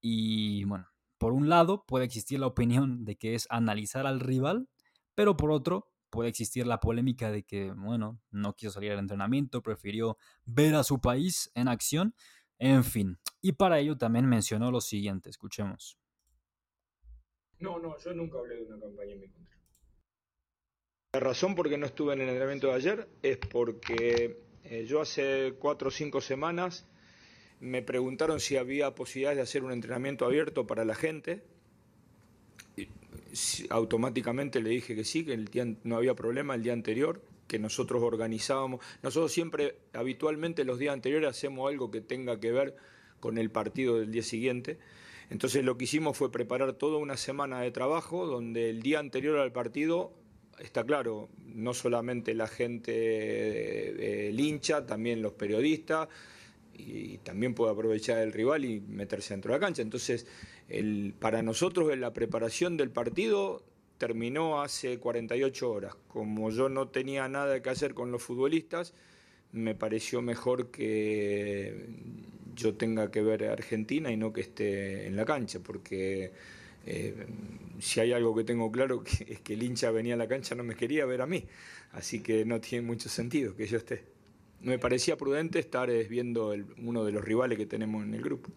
Y 0.00 0.64
bueno, 0.64 0.86
por 1.18 1.32
un 1.32 1.48
lado, 1.48 1.84
puede 1.86 2.04
existir 2.04 2.38
la 2.38 2.46
opinión 2.46 3.04
de 3.04 3.16
que 3.16 3.34
es 3.34 3.46
analizar 3.50 4.06
al 4.06 4.20
rival, 4.20 4.68
pero 5.14 5.36
por 5.36 5.50
otro, 5.50 5.90
puede 6.10 6.28
existir 6.28 6.66
la 6.66 6.80
polémica 6.80 7.30
de 7.30 7.42
que, 7.42 7.72
bueno, 7.72 8.20
no 8.30 8.54
quiso 8.54 8.72
salir 8.72 8.92
al 8.92 8.98
entrenamiento, 8.98 9.62
prefirió 9.62 10.18
ver 10.44 10.74
a 10.74 10.84
su 10.84 11.00
país 11.00 11.50
en 11.54 11.68
acción, 11.68 12.14
en 12.58 12.84
fin. 12.84 13.18
Y 13.40 13.52
para 13.52 13.78
ello 13.78 13.96
también 13.96 14.26
mencionó 14.26 14.70
lo 14.70 14.80
siguiente, 14.80 15.30
escuchemos. 15.30 15.98
No, 17.58 17.78
no, 17.78 17.96
yo 17.98 18.12
nunca 18.12 18.38
hablé 18.38 18.56
de 18.56 18.64
una 18.64 18.80
campaña 18.80 19.12
en 19.12 19.20
mi 19.20 19.28
contra. 19.28 19.56
La 21.12 21.20
razón 21.20 21.54
por 21.54 21.68
qué 21.68 21.78
no 21.78 21.86
estuve 21.86 22.12
en 22.12 22.20
el 22.20 22.28
entrenamiento 22.28 22.66
de 22.66 22.74
ayer 22.74 23.08
es 23.22 23.38
porque 23.38 24.42
eh, 24.64 24.84
yo 24.84 25.00
hace 25.00 25.54
cuatro 25.58 25.88
o 25.88 25.90
cinco 25.90 26.20
semanas 26.20 26.86
me 27.60 27.82
preguntaron 27.82 28.40
si 28.40 28.56
había 28.56 28.94
posibilidad 28.94 29.34
de 29.34 29.40
hacer 29.40 29.64
un 29.64 29.72
entrenamiento 29.72 30.24
abierto 30.24 30.66
para 30.66 30.84
la 30.84 30.94
gente. 30.94 31.42
automáticamente 33.70 34.60
le 34.60 34.70
dije 34.70 34.94
que 34.94 35.04
sí, 35.04 35.24
que 35.24 35.34
el 35.34 35.78
no 35.84 35.96
había 35.96 36.14
problema 36.14 36.54
el 36.54 36.62
día 36.62 36.72
anterior, 36.72 37.22
que 37.46 37.58
nosotros 37.58 38.02
organizábamos. 38.02 38.84
Nosotros 39.02 39.32
siempre, 39.32 39.76
habitualmente 39.92 40.64
los 40.64 40.78
días 40.78 40.92
anteriores 40.92 41.30
hacemos 41.30 41.70
algo 41.70 41.90
que 41.90 42.00
tenga 42.00 42.40
que 42.40 42.52
ver 42.52 42.76
con 43.20 43.38
el 43.38 43.50
partido 43.50 43.98
del 43.98 44.10
día 44.10 44.22
siguiente. 44.22 44.78
Entonces 45.30 45.64
lo 45.64 45.76
que 45.76 45.84
hicimos 45.84 46.16
fue 46.16 46.30
preparar 46.30 46.74
toda 46.74 46.98
una 46.98 47.16
semana 47.16 47.60
de 47.60 47.70
trabajo 47.70 48.26
donde 48.26 48.70
el 48.70 48.82
día 48.82 49.00
anterior 49.00 49.38
al 49.38 49.52
partido, 49.52 50.12
está 50.58 50.84
claro, 50.84 51.28
no 51.44 51.74
solamente 51.74 52.34
la 52.34 52.46
gente 52.46 52.92
del 52.92 54.38
hincha, 54.38 54.86
también 54.86 55.22
los 55.22 55.32
periodistas, 55.32 56.08
y, 56.78 57.18
también 57.18 57.54
puede 57.54 57.72
aprovechar 57.72 58.18
el 58.18 58.32
rival 58.32 58.64
y 58.64 58.80
meterse 58.80 59.34
dentro 59.34 59.52
de 59.52 59.58
la 59.58 59.66
cancha. 59.66 59.82
Entonces, 59.82 60.26
el, 60.68 61.14
para 61.18 61.42
nosotros 61.42 61.96
la 61.96 62.12
preparación 62.12 62.76
del 62.76 62.90
partido 62.90 63.64
terminó 63.98 64.62
hace 64.62 64.98
48 64.98 65.70
horas. 65.70 65.94
Como 66.08 66.50
yo 66.50 66.68
no 66.68 66.88
tenía 66.88 67.28
nada 67.28 67.62
que 67.62 67.70
hacer 67.70 67.94
con 67.94 68.12
los 68.12 68.22
futbolistas, 68.22 68.94
me 69.52 69.74
pareció 69.74 70.22
mejor 70.22 70.70
que 70.70 71.88
yo 72.54 72.74
tenga 72.74 73.10
que 73.10 73.22
ver 73.22 73.44
a 73.44 73.52
Argentina 73.52 74.10
y 74.10 74.16
no 74.16 74.32
que 74.32 74.40
esté 74.42 75.06
en 75.06 75.16
la 75.16 75.24
cancha, 75.24 75.60
porque 75.60 76.32
eh, 76.86 77.26
si 77.80 78.00
hay 78.00 78.12
algo 78.12 78.34
que 78.34 78.44
tengo 78.44 78.70
claro 78.70 79.02
es 79.26 79.40
que 79.40 79.54
el 79.54 79.62
hincha 79.62 79.90
venía 79.90 80.14
a 80.14 80.16
la 80.16 80.28
cancha 80.28 80.54
no 80.54 80.64
me 80.64 80.74
quería 80.74 81.04
ver 81.06 81.22
a 81.22 81.26
mí, 81.26 81.44
así 81.92 82.20
que 82.20 82.44
no 82.44 82.60
tiene 82.60 82.86
mucho 82.86 83.08
sentido 83.08 83.54
que 83.56 83.66
yo 83.66 83.78
esté. 83.78 84.15
Me 84.66 84.80
parecía 84.80 85.16
prudente 85.16 85.60
estar 85.60 85.90
eh, 85.90 86.08
viendo 86.08 86.52
uno 86.78 87.04
de 87.04 87.12
los 87.12 87.24
rivales 87.24 87.56
que 87.56 87.66
tenemos 87.66 88.02
en 88.02 88.14
el 88.14 88.20
grupo. 88.20 88.50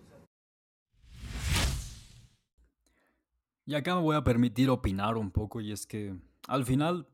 Y 3.67 3.75
acá 3.75 3.93
me 3.93 4.01
voy 4.01 4.15
a 4.15 4.23
permitir 4.23 4.71
opinar 4.71 5.17
un 5.17 5.29
poco 5.29 5.61
y 5.61 5.71
es 5.71 5.85
que 5.85 6.15
al 6.47 6.65
final 6.65 7.07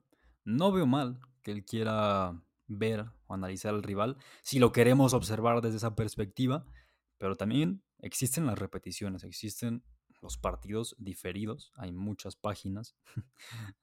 no 0.45 0.71
veo 0.71 0.87
mal 0.87 1.19
que 1.41 1.51
él 1.51 1.65
quiera 1.65 2.41
ver 2.67 3.07
o 3.27 3.33
analizar 3.33 3.73
al 3.73 3.83
rival 3.83 4.15
si 4.43 4.59
lo 4.59 4.71
queremos 4.71 5.13
observar 5.13 5.59
desde 5.59 5.75
esa 5.75 5.93
perspectiva, 5.93 6.65
pero 7.17 7.35
también 7.35 7.83
existen 7.99 8.45
las 8.45 8.57
repeticiones, 8.57 9.25
existen 9.25 9.83
los 10.25 10.37
partidos 10.39 10.95
diferidos, 10.97 11.71
hay 11.75 11.91
muchas 11.91 12.35
páginas, 12.35 12.95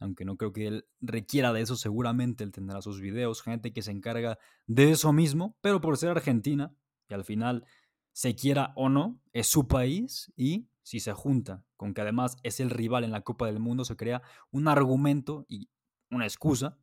aunque 0.01 0.25
no 0.25 0.37
creo 0.37 0.53
que 0.53 0.67
él 0.67 0.87
requiera 1.01 1.53
de 1.53 1.61
eso, 1.61 1.77
seguramente 1.77 2.43
él 2.43 2.51
tendrá 2.51 2.83
sus 2.83 3.01
videos, 3.01 3.43
gente 3.43 3.73
que 3.73 3.81
se 3.81 3.93
encarga 3.93 4.39
de 4.67 4.91
eso 4.91 5.13
mismo, 5.13 5.57
pero 5.61 5.81
por 5.81 5.97
ser 5.97 6.11
Argentina, 6.11 6.75
y 7.09 7.15
al 7.15 7.25
final 7.25 7.65
se 8.11 8.35
quiera 8.35 8.73
o 8.75 8.89
no, 8.89 9.21
es 9.33 9.47
su 9.47 9.69
país 9.69 10.33
y 10.37 10.69
si 10.83 10.99
se 10.99 11.13
junta 11.13 11.65
con 11.77 11.95
que 11.95 12.01
además 12.01 12.37
es 12.43 12.59
el 12.59 12.71
rival 12.71 13.05
en 13.05 13.13
la 13.13 13.21
Copa 13.21 13.47
del 13.47 13.61
Mundo, 13.61 13.85
se 13.85 13.97
crea 13.97 14.23
un 14.51 14.67
argumento 14.67 15.47
y 15.49 15.71
una 16.11 16.25
excusa, 16.25 16.77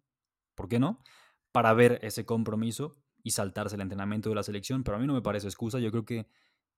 ¿por 0.56 0.70
qué 0.70 0.80
no?, 0.80 1.04
para 1.51 1.74
ver 1.74 2.00
ese 2.01 2.25
compromiso 2.25 2.96
y 3.24 3.32
saltarse 3.32 3.75
el 3.75 3.82
entrenamiento 3.82 4.30
de 4.30 4.36
la 4.36 4.44
selección, 4.44 4.86
pero 4.86 4.96
a 4.96 5.01
mí 5.01 5.06
no 5.06 5.13
me 5.13 5.22
parece 5.22 5.48
excusa, 5.48 5.80
yo 5.80 5.92
creo 5.92 6.06
que 6.06 6.28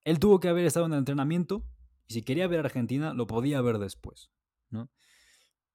él 0.03 0.17
tuvo 0.17 0.39
que 0.39 0.49
haber 0.49 0.65
estado 0.65 0.87
en 0.87 0.93
el 0.93 0.99
entrenamiento 0.99 1.63
y 2.07 2.13
si 2.13 2.21
quería 2.23 2.47
ver 2.47 2.59
a 2.59 2.63
Argentina 2.63 3.13
lo 3.13 3.27
podía 3.27 3.61
ver 3.61 3.77
después, 3.77 4.31
¿no? 4.69 4.89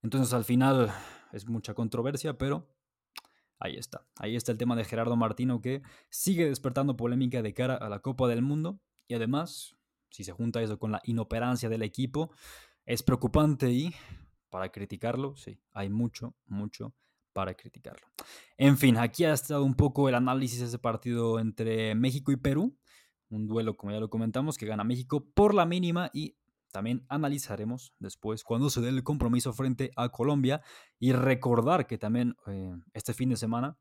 Entonces 0.03 0.33
al 0.33 0.45
final 0.45 0.93
es 1.33 1.47
mucha 1.49 1.75
controversia, 1.75 2.39
pero 2.39 2.69
ahí 3.59 3.77
está. 3.77 4.07
Ahí 4.17 4.37
está 4.37 4.53
el 4.53 4.59
tema 4.59 4.77
de 4.77 4.85
Gerardo 4.85 5.17
Martino 5.17 5.61
que 5.61 5.83
sigue 6.11 6.47
despertando 6.47 6.97
polémica 6.97 7.43
de 7.43 7.55
cara 7.55 7.77
a 7.77 7.89
la 7.89 8.01
Copa 8.01 8.29
del 8.29 8.43
Mundo 8.43 8.81
y 9.09 9.15
además, 9.15 9.77
si 10.11 10.25
se 10.25 10.33
junta 10.33 10.63
eso 10.63 10.79
con 10.79 10.93
la 10.93 11.01
inoperancia 11.05 11.69
del 11.69 11.83
equipo, 11.83 12.31
es 12.85 13.03
preocupante 13.03 13.71
y 13.71 13.95
para 14.51 14.71
criticarlo, 14.71 15.37
sí, 15.37 15.59
hay 15.73 15.91
mucho, 15.91 16.35
mucho 16.47 16.95
para 17.33 17.55
criticarlo. 17.55 18.07
En 18.57 18.79
fin, 18.79 18.97
aquí 18.97 19.25
ha 19.25 19.33
estado 19.33 19.63
un 19.63 19.75
poco 19.75 20.09
el 20.09 20.15
análisis 20.15 20.61
de 20.61 20.67
ese 20.67 20.79
partido 20.79 21.39
entre 21.39 21.95
México 21.95 22.33
y 22.33 22.37
Perú. 22.37 22.79
Un 23.29 23.47
duelo, 23.47 23.77
como 23.77 23.93
ya 23.93 24.01
lo 24.01 24.11
comentamos, 24.11 24.57
que 24.57 24.67
gana 24.67 24.85
México 24.85 25.25
por 25.35 25.55
la 25.55 25.67
mínima 25.67 26.11
y 26.13 26.37
también 26.73 27.05
analizaremos 27.09 27.95
después 27.99 28.45
cuando 28.45 28.71
se 28.71 28.81
dé 28.81 28.91
el 28.91 29.03
compromiso 29.03 29.53
frente 29.53 29.91
a 29.97 30.11
Colombia 30.11 30.63
y 30.99 31.13
recordar 31.13 31.87
que 31.87 31.99
también 31.99 32.37
eh, 32.47 32.77
este 32.93 33.15
fin 33.15 33.31
de 33.31 33.37
semana 33.37 33.79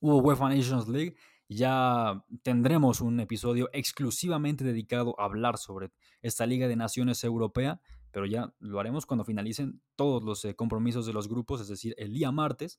hubo 0.00 0.18
UEFA 0.18 0.48
Nations 0.48 0.88
League. 0.88 1.16
Ya 1.48 2.24
tendremos 2.42 3.02
un 3.02 3.20
episodio 3.20 3.68
exclusivamente 3.72 4.64
dedicado 4.64 5.14
a 5.20 5.24
hablar 5.24 5.58
sobre 5.58 5.92
esta 6.22 6.46
Liga 6.46 6.66
de 6.66 6.76
Naciones 6.76 7.22
Europea 7.22 7.80
pero 8.14 8.26
ya 8.26 8.54
lo 8.60 8.78
haremos 8.78 9.06
cuando 9.06 9.24
finalicen 9.24 9.82
todos 9.96 10.22
los 10.22 10.44
eh, 10.44 10.54
compromisos 10.54 11.04
de 11.04 11.12
los 11.12 11.28
grupos, 11.28 11.60
es 11.60 11.66
decir, 11.66 11.96
el 11.98 12.12
día 12.12 12.30
martes, 12.30 12.78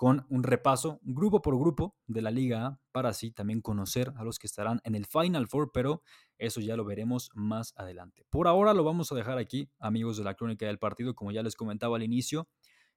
con 0.00 0.24
un 0.30 0.42
repaso 0.44 0.98
grupo 1.02 1.42
por 1.42 1.58
grupo 1.58 1.94
de 2.06 2.22
la 2.22 2.30
Liga 2.30 2.80
para 2.90 3.10
así 3.10 3.32
también 3.32 3.60
conocer 3.60 4.14
a 4.16 4.24
los 4.24 4.38
que 4.38 4.46
estarán 4.46 4.80
en 4.84 4.94
el 4.94 5.04
Final 5.04 5.46
Four, 5.46 5.72
pero 5.74 6.00
eso 6.38 6.62
ya 6.62 6.74
lo 6.74 6.86
veremos 6.86 7.28
más 7.34 7.74
adelante. 7.76 8.24
Por 8.30 8.48
ahora 8.48 8.72
lo 8.72 8.82
vamos 8.82 9.12
a 9.12 9.14
dejar 9.14 9.36
aquí, 9.36 9.68
amigos 9.78 10.16
de 10.16 10.24
la 10.24 10.32
crónica 10.32 10.64
del 10.64 10.78
partido, 10.78 11.14
como 11.14 11.32
ya 11.32 11.42
les 11.42 11.54
comentaba 11.54 11.98
al 11.98 12.02
inicio. 12.02 12.48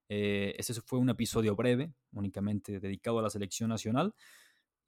Eh, 0.07 0.55
ese 0.57 0.73
fue 0.79 0.97
un 0.97 1.09
episodio 1.09 1.57
breve, 1.57 1.91
únicamente 2.13 2.79
dedicado 2.79 3.19
a 3.19 3.21
la 3.21 3.29
selección 3.29 3.67
nacional. 3.67 4.15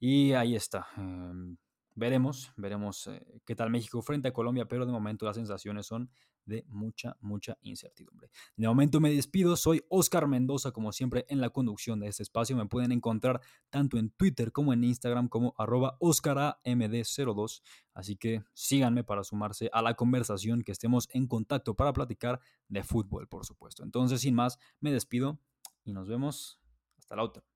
Y 0.00 0.32
ahí 0.32 0.56
está. 0.56 0.86
Em, 0.96 1.58
veremos, 1.96 2.52
veremos 2.56 3.08
eh, 3.08 3.40
qué 3.44 3.56
tal 3.56 3.70
México 3.70 4.00
frente 4.02 4.28
a 4.28 4.32
Colombia, 4.32 4.68
pero 4.68 4.86
de 4.86 4.92
momento 4.92 5.26
las 5.26 5.36
sensaciones 5.36 5.86
son 5.86 6.10
de 6.44 6.64
mucha, 6.68 7.16
mucha 7.20 7.58
incertidumbre. 7.62 8.30
De 8.56 8.68
momento 8.68 9.00
me 9.00 9.10
despido, 9.10 9.56
soy 9.56 9.82
Oscar 9.88 10.28
Mendoza, 10.28 10.70
como 10.70 10.92
siempre 10.92 11.26
en 11.28 11.40
la 11.40 11.50
conducción 11.50 11.98
de 11.98 12.06
este 12.06 12.22
espacio. 12.22 12.56
Me 12.56 12.66
pueden 12.66 12.92
encontrar 12.92 13.40
tanto 13.68 13.98
en 13.98 14.10
Twitter 14.10 14.52
como 14.52 14.72
en 14.72 14.84
Instagram 14.84 15.28
como 15.28 15.54
arroba 15.58 15.98
OscarAMD02. 15.98 17.62
Así 17.94 18.16
que 18.16 18.44
síganme 18.52 19.02
para 19.02 19.24
sumarse 19.24 19.68
a 19.72 19.82
la 19.82 19.94
conversación, 19.94 20.62
que 20.62 20.72
estemos 20.72 21.08
en 21.12 21.26
contacto 21.26 21.74
para 21.74 21.92
platicar 21.92 22.40
de 22.68 22.84
fútbol, 22.84 23.26
por 23.26 23.44
supuesto. 23.44 23.82
Entonces, 23.82 24.20
sin 24.20 24.34
más, 24.34 24.58
me 24.78 24.92
despido 24.92 25.40
y 25.84 25.92
nos 25.92 26.06
vemos 26.06 26.60
hasta 26.98 27.16
la 27.16 27.24
otra. 27.24 27.55